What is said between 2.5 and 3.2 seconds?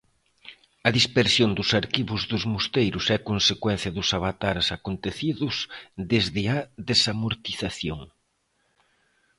mosteiros é